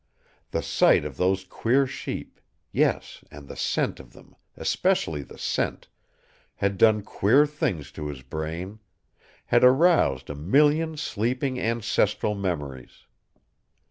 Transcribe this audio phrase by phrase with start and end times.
[0.49, 2.39] The sight of those queer sheep
[2.71, 5.89] yes, and the scent of them, especially the scent
[6.55, 8.79] had done queer things to his brain;
[9.45, 13.03] had aroused a million sleeping ancestral memories.